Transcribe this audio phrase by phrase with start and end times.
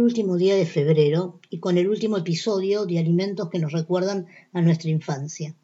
[0.00, 4.60] último día de febrero y con el último episodio de alimentos que nos recuerdan a
[4.62, 5.54] nuestra infancia.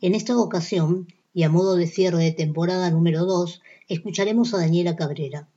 [0.00, 4.96] En esta ocasión, y a modo de cierre de temporada número 2, escucharemos a Daniela
[4.96, 5.48] Cabrera.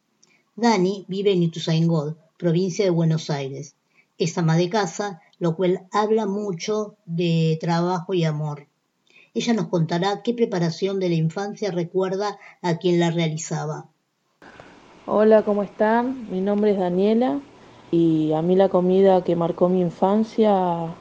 [0.56, 3.74] Dani vive en Ituzaingó, provincia de Buenos Aires.
[4.20, 8.68] Es ama de casa, lo cual habla mucho de trabajo y amor.
[9.34, 13.90] Ella nos contará qué preparación de la infancia recuerda a quien la realizaba.
[15.06, 16.32] Hola, ¿cómo están?
[16.32, 17.42] Mi nombre es Daniela
[17.92, 20.96] y a mí la comida que marcó mi infancia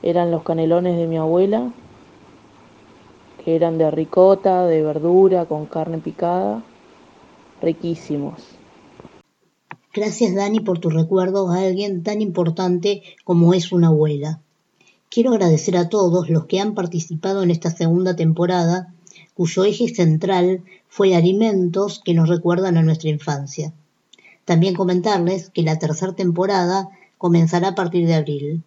[0.00, 1.70] eran los canelones de mi abuela,
[3.44, 6.62] que eran de ricota, de verdura, con carne picada,
[7.60, 8.40] riquísimos.
[9.92, 14.40] Gracias Dani por tu recuerdo a alguien tan importante como es una abuela.
[15.10, 18.94] Quiero agradecer a todos los que han participado en esta segunda temporada
[19.34, 23.72] cuyo eje central fue alimentos que nos recuerdan a nuestra infancia.
[24.44, 28.62] También comentarles que la tercera temporada comenzará a partir de abril,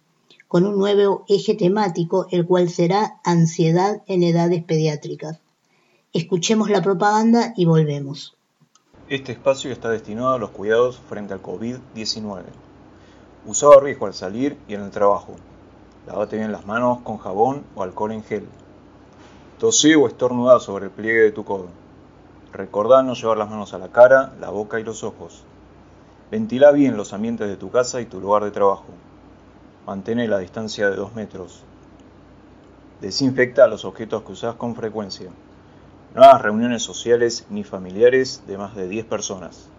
[0.46, 5.38] con un nuevo eje temático, el cual será ansiedad en edades pediátricas.
[6.12, 8.34] Escuchemos la propaganda y volvemos.
[9.08, 12.42] Este espacio está destinado a los cuidados frente al COVID-19.
[13.46, 15.36] Usa barbijo al salir y en el trabajo.
[16.06, 18.46] Lávate bien las manos con jabón o alcohol en gel.
[19.58, 21.66] Tosí o estornuda sobre el pliegue de tu codo.
[22.52, 25.42] Recordá no llevar las manos a la cara, la boca y los ojos.
[26.30, 28.86] Ventila bien los ambientes de tu casa y tu lugar de trabajo.
[29.84, 31.64] Mantén la distancia de 2 metros.
[33.00, 35.30] Desinfecta los objetos que usas con frecuencia.
[36.14, 39.70] No hagas reuniones sociales ni familiares de más de 10 personas.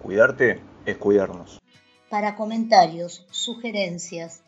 [0.00, 1.60] Cuidarte es cuidarnos.
[2.08, 4.42] Para comentarios, sugerencias,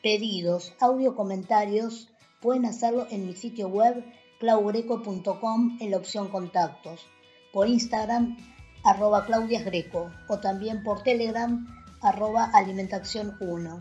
[0.00, 2.08] pedidos, audio comentarios,
[2.40, 4.04] Pueden hacerlo en mi sitio web
[4.38, 7.06] claugreco.com en la opción contactos,
[7.52, 8.36] por Instagram
[8.84, 11.66] arroba claudiasgreco o también por Telegram
[12.02, 13.80] arroba alimentación 1.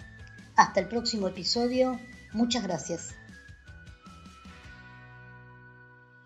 [0.55, 1.99] Hasta el próximo episodio,
[2.33, 3.15] muchas gracias.